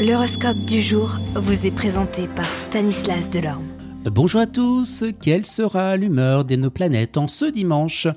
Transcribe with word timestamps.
L'horoscope 0.00 0.60
du 0.60 0.80
jour 0.80 1.18
vous 1.34 1.66
est 1.66 1.70
présenté 1.70 2.26
par 2.26 2.54
Stanislas 2.54 3.28
Delorme. 3.28 3.66
Bonjour 4.06 4.40
à 4.40 4.46
tous, 4.46 5.04
quelle 5.20 5.44
sera 5.44 5.94
l'humeur 5.98 6.46
de 6.46 6.56
nos 6.56 6.70
planètes 6.70 7.18
en 7.18 7.26
ce 7.26 7.44
dimanche? 7.44 8.08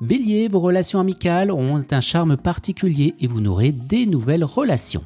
Bélier, 0.00 0.48
vos 0.48 0.58
relations 0.58 0.98
amicales 0.98 1.52
ont 1.52 1.84
un 1.92 2.00
charme 2.00 2.36
particulier 2.36 3.14
et 3.20 3.28
vous 3.28 3.40
n'aurez 3.40 3.70
des 3.70 4.04
nouvelles 4.06 4.42
relations. 4.42 5.04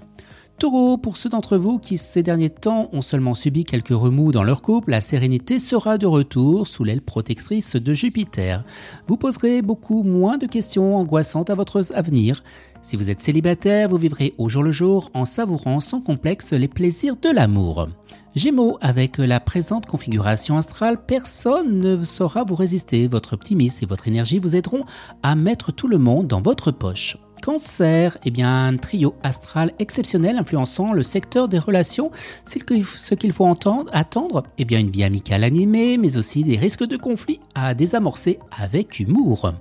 Taureau, 0.63 0.97
pour 0.97 1.17
ceux 1.17 1.29
d'entre 1.29 1.57
vous 1.57 1.81
qui 1.81 1.99
ces 1.99 2.23
derniers 2.23 2.49
temps 2.49 2.89
ont 2.93 3.03
seulement 3.03 3.35
subi 3.35 3.65
quelques 3.65 3.89
remous 3.89 4.31
dans 4.31 4.45
leur 4.45 4.63
couple, 4.63 4.93
la 4.93 5.01
sérénité 5.01 5.59
sera 5.59 5.99
de 5.99 6.07
retour 6.07 6.69
sous 6.69 6.85
l'aile 6.85 7.03
protectrice 7.03 7.75
de 7.75 7.95
Jupiter. 7.95 8.63
Vous 9.09 9.17
poserez 9.17 9.61
beaucoup 9.61 10.05
moins 10.05 10.39
de 10.39 10.47
questions 10.47 10.97
angoissantes 10.97 11.51
à 11.51 11.57
votre 11.57 11.83
avenir. 11.97 12.45
Si 12.81 12.95
vous 12.95 13.11
êtes 13.11 13.21
célibataire, 13.21 13.89
vous 13.89 13.97
vivrez 13.97 14.35
au 14.39 14.49
jour 14.49 14.63
le 14.63 14.71
jour 14.71 15.11
en 15.15 15.25
savourant 15.25 15.81
sans 15.81 16.01
complexe 16.01 16.53
les 16.53 16.69
plaisirs 16.69 17.17
de 17.17 17.31
l'amour. 17.31 17.89
Gémeaux, 18.37 18.79
avec 18.81 19.19
la 19.19 19.41
présente 19.41 19.87
configuration 19.87 20.59
astrale, 20.59 21.05
personne 21.05 21.81
ne 21.81 22.05
saura 22.05 22.45
vous 22.45 22.55
résister. 22.55 23.09
Votre 23.09 23.33
optimisme 23.33 23.85
et 23.85 23.89
votre 23.89 24.07
énergie 24.07 24.39
vous 24.39 24.55
aideront 24.55 24.85
à 25.25 25.35
mettre 25.35 25.73
tout 25.73 25.89
le 25.89 25.99
monde 25.99 26.29
dans 26.29 26.41
votre 26.41 26.71
poche. 26.71 27.19
Cancer, 27.43 28.19
eh 28.25 28.31
bien, 28.31 28.69
un 28.69 28.77
trio 28.77 29.17
astral 29.25 29.73
exceptionnel 29.81 30.39
influençant 30.39 30.93
le 30.93 31.03
secteur 31.03 31.49
des 31.49 31.59
relations. 31.59 32.13
C'est 32.45 32.61
ce 32.61 33.15
qu'il 33.15 33.33
faut 33.33 33.53
attendre, 33.93 34.45
eh 34.59 34.65
bien, 34.65 34.79
une 34.79 34.91
vie 34.91 35.03
amicale 35.03 35.43
animée, 35.43 35.99
mais 35.99 36.17
aussi 36.17 36.45
des 36.45 36.57
risques 36.57 36.87
de 36.87 36.97
conflit 36.97 37.41
à 37.57 37.75
désamorcer 37.75 38.39
avec 38.57 39.01
humour. 39.01 39.53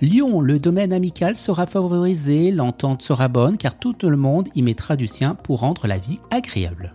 Lion, 0.00 0.40
le 0.40 0.58
domaine 0.58 0.92
amical 0.92 1.36
sera 1.36 1.66
favorisé, 1.66 2.50
l'entente 2.50 3.02
sera 3.02 3.28
bonne, 3.28 3.56
car 3.56 3.78
tout 3.78 3.94
le 4.02 4.16
monde 4.16 4.48
y 4.56 4.62
mettra 4.62 4.96
du 4.96 5.06
sien 5.06 5.36
pour 5.36 5.60
rendre 5.60 5.86
la 5.86 5.98
vie 5.98 6.18
agréable. 6.30 6.92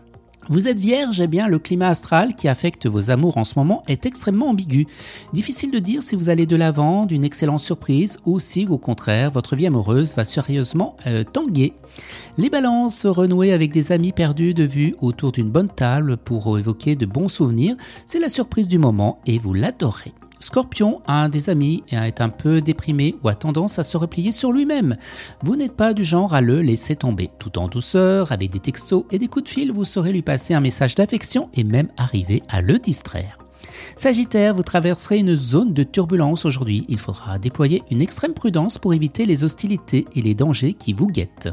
Vous 0.49 0.69
êtes 0.69 0.79
vierge, 0.79 1.19
eh 1.19 1.27
bien 1.27 1.49
le 1.49 1.59
climat 1.59 1.89
astral 1.89 2.33
qui 2.33 2.47
affecte 2.47 2.87
vos 2.87 3.11
amours 3.11 3.37
en 3.37 3.43
ce 3.43 3.55
moment 3.57 3.83
est 3.87 4.05
extrêmement 4.05 4.49
ambigu. 4.49 4.87
Difficile 5.33 5.71
de 5.71 5.79
dire 5.79 6.01
si 6.01 6.15
vous 6.15 6.29
allez 6.29 6.45
de 6.45 6.55
l'avant 6.55 7.05
d'une 7.05 7.25
excellente 7.25 7.59
surprise 7.59 8.19
ou 8.25 8.39
si 8.39 8.65
au 8.65 8.77
contraire 8.77 9.29
votre 9.29 9.57
vie 9.57 9.67
amoureuse 9.67 10.15
va 10.15 10.23
sérieusement 10.23 10.95
euh, 11.05 11.25
tanguer. 11.25 11.73
Les 12.37 12.49
balances, 12.49 13.05
renouer 13.05 13.51
avec 13.51 13.73
des 13.73 13.91
amis 13.91 14.13
perdus 14.13 14.53
de 14.53 14.63
vue 14.63 14.95
autour 15.01 15.33
d'une 15.33 15.49
bonne 15.49 15.69
table 15.69 16.15
pour 16.15 16.57
évoquer 16.57 16.95
de 16.95 17.05
bons 17.05 17.29
souvenirs, 17.29 17.75
c'est 18.05 18.19
la 18.19 18.29
surprise 18.29 18.69
du 18.69 18.77
moment 18.77 19.19
et 19.25 19.39
vous 19.39 19.53
l'adorez. 19.53 20.13
Scorpion, 20.39 21.01
un 21.07 21.29
des 21.29 21.49
amis, 21.49 21.83
est 21.89 22.21
un 22.21 22.29
peu 22.29 22.61
déprimé 22.61 23.15
ou 23.23 23.29
a 23.29 23.35
tendance 23.35 23.79
à 23.79 23.83
se 23.83 23.97
replier 23.97 24.31
sur 24.31 24.51
lui-même. 24.51 24.97
Vous 25.43 25.55
n'êtes 25.55 25.75
pas 25.75 25.93
du 25.93 26.03
genre 26.03 26.33
à 26.33 26.41
le 26.41 26.61
laisser 26.61 26.95
tomber. 26.95 27.31
Tout 27.39 27.57
en 27.57 27.67
douceur, 27.67 28.31
avec 28.31 28.51
des 28.51 28.59
textos 28.59 29.05
et 29.11 29.19
des 29.19 29.27
coups 29.27 29.45
de 29.45 29.49
fil, 29.49 29.71
vous 29.71 29.85
saurez 29.85 30.11
lui 30.11 30.21
passer 30.21 30.53
un 30.53 30.61
message 30.61 30.95
d'affection 30.95 31.49
et 31.53 31.63
même 31.63 31.89
arriver 31.97 32.43
à 32.49 32.61
le 32.61 32.79
distraire. 32.79 33.37
Sagittaire, 33.95 34.53
vous 34.53 34.63
traverserez 34.63 35.17
une 35.17 35.35
zone 35.35 35.73
de 35.73 35.83
turbulence 35.83 36.45
aujourd'hui. 36.45 36.85
Il 36.87 36.99
faudra 36.99 37.39
déployer 37.39 37.83
une 37.89 38.01
extrême 38.01 38.33
prudence 38.33 38.77
pour 38.77 38.93
éviter 38.93 39.25
les 39.25 39.43
hostilités 39.43 40.05
et 40.15 40.21
les 40.21 40.35
dangers 40.35 40.73
qui 40.73 40.93
vous 40.93 41.07
guettent. 41.07 41.49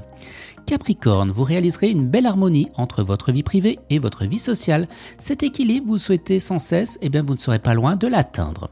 Capricorne, 0.67 1.31
vous 1.31 1.45
réaliserez 1.45 1.91
une 1.91 2.09
belle 2.09 2.25
harmonie 2.25 2.69
entre 2.77 3.03
votre 3.03 3.33
vie 3.33 3.43
privée 3.43 3.79
et 3.91 3.99
votre 3.99 4.25
vie 4.25 4.39
sociale. 4.39 4.89
Cet 5.19 5.43
équilibre 5.43 5.87
vous 5.87 5.99
souhaitez 5.99 6.41
sans 6.41 6.59
cesse, 6.59 6.97
et 6.97 7.07
eh 7.07 7.09
bien 7.11 7.23
vous 7.23 7.35
ne 7.35 7.39
serez 7.39 7.59
pas 7.59 7.75
loin 7.75 7.97
de 7.97 8.07
l'atteindre. 8.07 8.71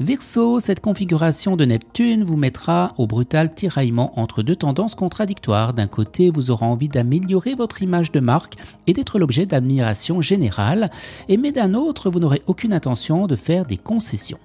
Verseau, 0.00 0.58
cette 0.58 0.80
configuration 0.80 1.56
de 1.56 1.64
Neptune 1.64 2.24
vous 2.24 2.36
mettra 2.36 2.92
au 2.96 3.06
brutal 3.06 3.54
tiraillement 3.54 4.18
entre 4.18 4.42
deux 4.42 4.56
tendances 4.56 4.96
contradictoires. 4.96 5.74
D'un 5.74 5.86
côté, 5.86 6.30
vous 6.30 6.50
aurez 6.50 6.66
envie 6.66 6.88
d'améliorer 6.88 7.54
votre 7.54 7.82
image 7.82 8.10
de 8.10 8.20
marque 8.20 8.54
et 8.86 8.92
d'être 8.92 9.18
l'objet 9.18 9.46
d'admiration 9.46 10.20
générale, 10.20 10.90
et 11.28 11.36
mais 11.36 11.52
d'un 11.52 11.74
autre, 11.74 12.10
vous 12.10 12.18
n'aurez 12.18 12.42
aucune 12.46 12.72
intention 12.72 12.97
de 12.98 13.36
faire 13.36 13.64
des 13.64 13.76
concessions. 13.76 14.38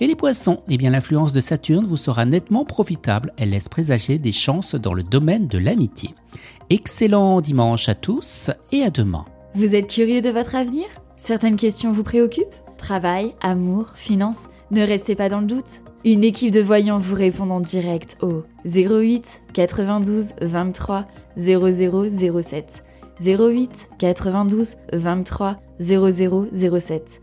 Et 0.00 0.06
les 0.06 0.14
poissons, 0.14 0.60
eh 0.68 0.76
bien 0.76 0.90
l'influence 0.90 1.32
de 1.32 1.40
Saturne 1.40 1.86
vous 1.86 1.96
sera 1.96 2.24
nettement 2.24 2.64
profitable, 2.64 3.32
elle 3.36 3.50
laisse 3.50 3.68
présager 3.68 4.18
des 4.18 4.32
chances 4.32 4.74
dans 4.74 4.92
le 4.92 5.02
domaine 5.02 5.46
de 5.46 5.58
l'amitié. 5.58 6.10
Excellent 6.70 7.40
dimanche 7.40 7.88
à 7.88 7.94
tous 7.94 8.50
et 8.72 8.82
à 8.82 8.90
demain. 8.90 9.24
Vous 9.54 9.74
êtes 9.74 9.88
curieux 9.88 10.20
de 10.20 10.30
votre 10.30 10.54
avenir? 10.54 10.84
Certaines 11.16 11.56
questions 11.56 11.92
vous 11.92 12.02
préoccupent? 12.02 12.54
Travail, 12.76 13.34
amour, 13.40 13.92
finances? 13.94 14.48
Ne 14.70 14.82
restez 14.82 15.14
pas 15.14 15.28
dans 15.28 15.40
le 15.40 15.46
doute. 15.46 15.84
Une 16.04 16.24
équipe 16.24 16.52
de 16.52 16.60
voyants 16.60 16.98
vous 16.98 17.14
répond 17.14 17.48
en 17.48 17.60
direct 17.60 18.18
au 18.20 18.44
08 18.66 19.42
92 19.54 20.34
23 20.42 21.06
0007. 21.36 22.84
08 23.20 23.90
92 23.98 24.76
23 24.92 25.56
0007. 25.80 27.22